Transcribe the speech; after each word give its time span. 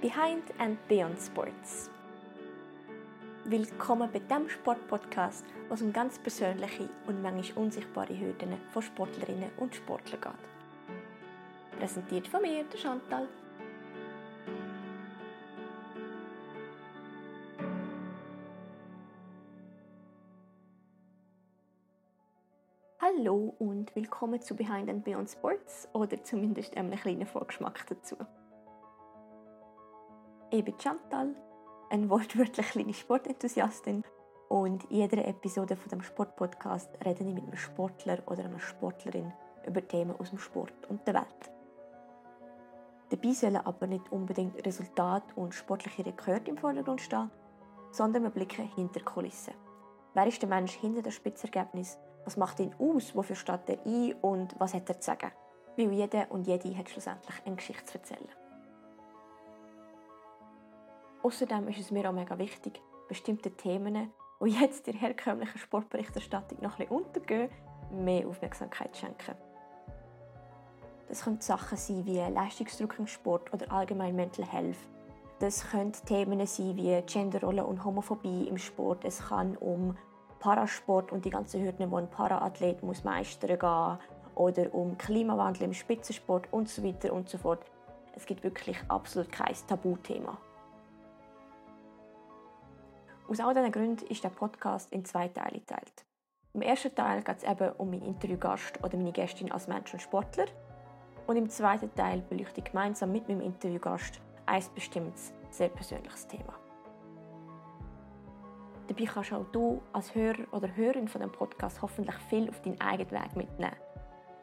Behind 0.00 0.42
and 0.56 0.78
Beyond 0.88 1.20
Sports. 1.20 1.90
Willkommen 3.44 4.08
bei 4.10 4.18
dem 4.18 4.48
Sportpodcast, 4.48 5.44
was 5.68 5.82
um 5.82 5.92
ganz 5.92 6.18
persönliche 6.18 6.88
und 7.06 7.20
manchmal 7.20 7.64
unsichtbare 7.64 8.18
Hürden 8.18 8.56
von 8.72 8.80
Sportlerinnen 8.80 9.50
und 9.58 9.74
Sportlern 9.74 10.22
geht. 10.22 11.78
Präsentiert 11.78 12.28
von 12.28 12.40
mir, 12.40 12.64
der 12.64 12.78
Chantal. 12.78 13.28
Hallo 23.02 23.54
und 23.58 23.94
willkommen 23.94 24.40
zu 24.40 24.56
Behind 24.56 24.88
and 24.88 25.04
Beyond 25.04 25.28
Sports 25.28 25.86
oder 25.92 26.24
zumindest 26.24 26.74
einem 26.78 26.92
kleinen 26.92 27.26
Vorgeschmack 27.26 27.86
dazu. 27.86 28.16
Ich 30.52 30.64
bin 30.64 30.74
Chantal, 30.80 31.36
eine 31.90 32.10
wortwörtlich 32.10 32.66
kleine 32.70 32.92
Sportenthusiastin 32.92 34.02
und 34.48 34.82
in 34.90 34.96
jeder 34.96 35.24
Episode 35.24 35.76
von 35.76 35.90
dem 35.90 36.02
Sportpodcast 36.02 36.90
rede 37.04 37.22
ich 37.22 37.34
mit 37.34 37.44
einem 37.44 37.56
Sportler 37.56 38.18
oder 38.26 38.46
einer 38.46 38.58
Sportlerin 38.58 39.32
über 39.64 39.86
Themen 39.86 40.18
aus 40.18 40.30
dem 40.30 40.40
Sport 40.40 40.72
und 40.88 41.06
der 41.06 41.14
Welt. 41.14 41.52
Dabei 43.10 43.32
sollen 43.32 43.58
aber 43.58 43.86
nicht 43.86 44.10
unbedingt 44.10 44.66
Resultat 44.66 45.22
und 45.36 45.54
sportliche 45.54 46.04
Rekorde 46.04 46.50
im 46.50 46.58
Vordergrund 46.58 47.00
stehen, 47.00 47.30
sondern 47.92 48.24
wir 48.24 48.30
blicken 48.30 48.68
hinter 48.74 48.98
die 48.98 49.04
Kulissen. 49.04 49.54
Wer 50.14 50.26
ist 50.26 50.42
der 50.42 50.48
Mensch 50.48 50.72
hinter 50.72 51.02
dem 51.02 51.12
Spitzergebnis? 51.12 51.96
Was 52.24 52.36
macht 52.36 52.58
ihn 52.58 52.74
aus? 52.76 53.14
Wofür 53.14 53.36
steht 53.36 53.68
er 53.68 53.78
ein? 53.86 54.14
Und 54.20 54.58
was 54.58 54.74
hat 54.74 54.88
er 54.88 55.00
zu 55.00 55.12
sagen? 55.12 55.30
Weil 55.76 55.92
jeder 55.92 56.28
und 56.30 56.48
jede 56.48 56.76
hat 56.76 56.90
schlussendlich 56.90 57.36
eine 57.46 57.54
Geschichte 57.54 57.84
zu 57.84 57.98
erzählen. 57.98 58.39
Außerdem 61.22 61.68
ist 61.68 61.78
es 61.78 61.90
mir 61.90 62.08
auch 62.08 62.14
mega 62.14 62.38
wichtig, 62.38 62.80
bestimmte 63.08 63.50
Themen, 63.50 64.10
die 64.42 64.50
jetzt 64.50 64.86
der 64.86 64.94
herkömmlichen 64.94 65.58
Sportberichterstattung 65.58 66.62
noch 66.62 66.76
bisschen 66.76 66.96
untergehen, 66.96 67.50
mehr 67.90 68.26
Aufmerksamkeit 68.26 68.94
zu 68.94 69.02
schenken. 69.02 69.34
Das 71.08 71.24
können 71.24 71.40
Sachen 71.40 71.76
sein 71.76 72.06
wie 72.06 72.18
Leistungsdruck 72.18 72.98
im 72.98 73.06
Sport 73.06 73.52
oder 73.52 73.70
allgemein 73.70 74.14
Mental 74.14 74.46
Health. 74.46 74.78
Das 75.40 75.68
können 75.68 75.92
Themen 75.92 76.46
sein 76.46 76.76
wie 76.76 77.02
Genderrolle 77.02 77.66
und 77.66 77.84
Homophobie 77.84 78.46
im 78.48 78.58
Sport. 78.58 79.04
Es 79.04 79.28
kann 79.28 79.56
um 79.56 79.96
Parasport 80.38 81.12
und 81.12 81.24
die 81.24 81.30
ganzen 81.30 81.62
Hürden, 81.62 81.90
die 81.90 81.96
ein 81.96 82.10
Paraathlet 82.10 82.82
muss 82.82 83.04
meistern 83.04 83.58
muss, 83.60 83.98
oder 84.34 84.72
um 84.74 84.96
Klimawandel 84.96 85.64
im 85.64 85.74
Spitzensport 85.74 86.46
und 86.50 86.68
so 86.68 86.82
weiter 86.84 87.12
und 87.12 87.28
so 87.28 87.36
fort. 87.36 87.64
Es 88.14 88.24
gibt 88.24 88.42
wirklich 88.42 88.78
absolut 88.88 89.30
kein 89.30 89.54
Tabuthema. 89.66 90.38
Aus 93.30 93.38
all 93.38 93.54
diesen 93.54 93.70
Gründen 93.70 94.06
ist 94.06 94.24
der 94.24 94.30
Podcast 94.30 94.92
in 94.92 95.04
zwei 95.04 95.28
Teile 95.28 95.60
geteilt. 95.60 96.04
Im 96.52 96.62
ersten 96.62 96.92
Teil 96.92 97.22
geht 97.22 97.36
es 97.36 97.44
eben 97.44 97.70
um 97.78 97.88
meinen 97.88 98.02
Interviewgast 98.02 98.82
oder 98.82 98.96
meine 98.96 99.12
Gästin 99.12 99.52
als 99.52 99.68
Mensch 99.68 99.92
und 99.92 100.00
Sportler. 100.00 100.46
Und 101.28 101.36
im 101.36 101.48
zweiten 101.48 101.94
Teil 101.94 102.22
beleuchte 102.22 102.60
ich 102.60 102.64
gemeinsam 102.64 103.12
mit 103.12 103.28
meinem 103.28 103.42
Interviewgast 103.42 104.20
ein 104.46 104.64
bestimmtes, 104.74 105.32
sehr 105.48 105.68
persönliches 105.68 106.26
Thema. 106.26 106.54
Dabei 108.88 109.04
kannst 109.04 109.32
auch 109.32 109.46
du 109.52 109.80
als 109.92 110.12
Hörer 110.12 110.52
oder 110.52 110.74
Hörerin 110.74 111.06
von 111.06 111.20
dem 111.20 111.30
Podcast 111.30 111.80
hoffentlich 111.82 112.16
viel 112.28 112.48
auf 112.48 112.60
deinen 112.62 112.80
eigenen 112.80 113.12
Weg 113.12 113.36
mitnehmen. 113.36 113.76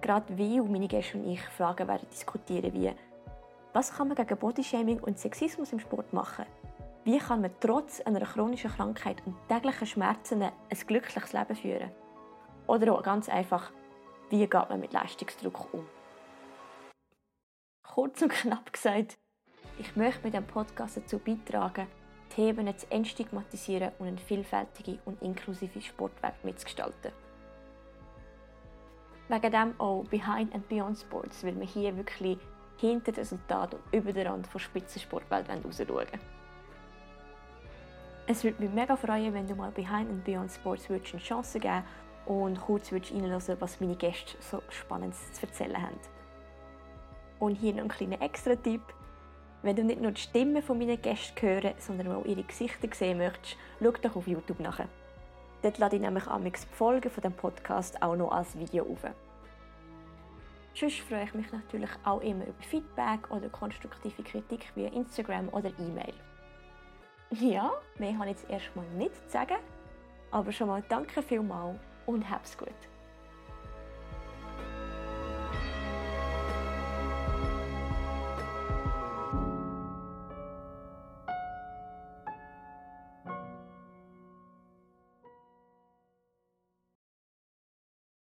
Gerade 0.00 0.36
wie 0.36 0.58
und 0.58 0.72
meine 0.72 0.88
Gäste 0.88 1.18
und 1.18 1.28
ich 1.28 1.40
Fragen 1.40 1.86
werden 1.86 2.08
diskutieren 2.10 2.72
wie 2.72 2.90
was 3.74 3.92
kann 3.92 4.08
man 4.08 4.16
gegen 4.16 4.36
Bodyshaming 4.36 5.00
und 5.00 5.18
Sexismus 5.18 5.72
im 5.72 5.78
Sport 5.78 6.12
machen? 6.12 6.44
Wie 7.04 7.18
kann 7.18 7.40
man 7.40 7.50
trotz 7.58 8.00
einer 8.00 8.20
chronischen 8.20 8.70
Krankheit 8.70 9.26
und 9.26 9.34
täglichen 9.48 9.88
Schmerzen 9.88 10.42
ein 10.42 10.52
glückliches 10.86 11.32
Leben 11.32 11.56
führen? 11.56 11.90
Oder 12.68 12.94
auch 12.94 13.02
ganz 13.02 13.28
einfach, 13.28 13.72
wie 14.30 14.46
geht 14.46 14.52
man 14.52 14.78
mit 14.78 14.92
Leistungsdruck 14.92 15.74
um? 15.74 15.84
Kurz 17.82 18.22
und 18.22 18.30
knapp 18.30 18.72
gesagt, 18.72 19.18
ich 19.78 19.96
möchte 19.96 20.22
mit 20.22 20.34
dem 20.34 20.46
Podcast 20.46 20.96
dazu 20.96 21.18
beitragen, 21.18 21.88
Themen 22.28 22.78
zu 22.78 22.88
entstigmatisieren 22.88 23.90
und 23.98 24.06
eine 24.06 24.18
vielfältige 24.18 25.00
und 25.04 25.20
inklusive 25.22 25.80
Sportwelt 25.80 26.44
mitzugestalten. 26.44 27.10
Wegen 29.28 29.50
dem 29.50 29.80
auch 29.80 30.04
Behind 30.04 30.54
and 30.54 30.68
Beyond 30.68 30.98
Sports, 30.98 31.42
weil 31.44 31.58
wir 31.58 31.66
hier 31.66 31.96
wirklich 31.96 32.38
hinter 32.78 33.10
dem 33.10 33.18
Resultat 33.18 33.74
und 33.74 33.82
über 33.92 34.12
den 34.12 34.28
Rand 34.28 34.48
der 34.54 34.58
Spitzensportwelt 34.60 35.50
rausschauen 35.50 36.06
es 38.32 38.44
würde 38.44 38.62
mich 38.62 38.72
mega 38.72 38.96
freuen, 38.96 39.34
wenn 39.34 39.46
du 39.46 39.54
mal 39.54 39.70
Behind 39.70 40.08
and 40.08 40.24
Beyond 40.24 40.50
Sports 40.50 40.88
eine 40.88 41.00
Chance 41.00 41.60
geben 41.60 41.84
und 42.24 42.58
kurz 42.58 42.90
reinhören 42.90 43.60
was 43.60 43.78
meine 43.78 43.94
Gäste 43.94 44.36
so 44.40 44.62
Spannendes 44.70 45.32
zu 45.34 45.46
erzählen 45.46 45.82
haben. 45.82 45.98
Und 47.38 47.56
hier 47.56 47.74
noch 47.74 47.82
ein 47.82 47.88
kleiner 47.88 48.22
Extra-Tipp. 48.22 48.80
Wenn 49.62 49.76
du 49.76 49.84
nicht 49.84 50.00
nur 50.00 50.12
die 50.12 50.20
Stimmen 50.20 50.62
von 50.62 50.78
meinen 50.78 51.00
Gästen 51.00 51.42
hören, 51.42 51.74
sondern 51.78 52.12
auch 52.12 52.24
ihre 52.24 52.42
Gesichter 52.42 52.88
sehen 52.92 53.18
möchtest, 53.18 53.58
schau 53.80 53.90
doch 53.90 54.16
auf 54.16 54.26
YouTube 54.26 54.60
nach. 54.60 54.80
Dort 55.60 55.78
lade 55.78 55.96
ich 55.96 56.02
nämlich 56.02 56.26
am 56.26 56.44
die 56.44 56.52
Folgen 56.72 57.10
von 57.10 57.22
dem 57.22 57.34
Podcast 57.34 58.02
auch 58.02 58.16
noch 58.16 58.32
als 58.32 58.58
Video 58.58 58.84
auf. 58.84 59.04
Sonst 60.74 61.00
freue 61.00 61.24
ich 61.24 61.34
mich 61.34 61.52
natürlich 61.52 61.90
auch 62.04 62.22
immer 62.22 62.46
über 62.46 62.62
Feedback 62.62 63.30
oder 63.30 63.50
konstruktive 63.50 64.22
Kritik 64.22 64.72
via 64.74 64.88
Instagram 64.88 65.50
oder 65.50 65.68
E-Mail. 65.78 66.14
Ja, 67.40 67.72
mehr 67.98 68.18
habe 68.18 68.30
ich 68.30 68.36
jetzt 68.36 68.50
erstmal 68.50 68.84
nicht 68.96 69.14
zu 69.14 69.30
sagen. 69.30 69.56
Aber 70.30 70.52
schon 70.52 70.68
mal 70.68 70.82
danke 70.88 71.22
vielmals 71.22 71.78
und 72.04 72.28
hab's 72.28 72.56
gut. 72.58 72.68